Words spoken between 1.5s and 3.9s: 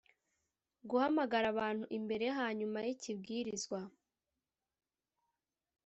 abantu imbere hanyuma y'ikibwirizwa.